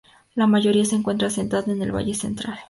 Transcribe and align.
La 0.33 0.47
mayoría 0.47 0.83
se 0.83 0.95
encuentra 0.95 1.27
asentada 1.27 1.71
en 1.71 1.79
el 1.79 1.91
Valle 1.95 2.15
Central. 2.15 2.59